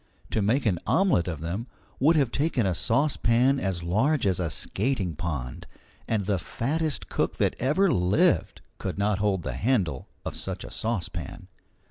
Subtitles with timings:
[0.31, 1.67] To make an omelette of them
[1.99, 5.67] would have taken a saucepan as large as a skating pond,
[6.07, 10.71] and the fattest cook that ever lived could not hold the handle of such a
[10.71, 11.49] saucepan.